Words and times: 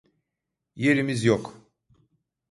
Yerimiz 0.75 1.23
yok. 1.25 1.57